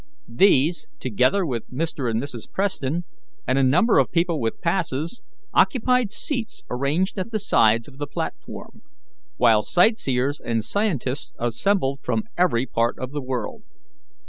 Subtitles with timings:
[0.33, 2.09] These, together with Mr.
[2.09, 2.51] and Mrs.
[2.51, 3.03] Preston,
[3.45, 5.21] and a number of people with passes,
[5.53, 8.81] occupied seats arranged at the sides of the platform;
[9.37, 13.61] while sightseers and scientists assembled from every part of the world.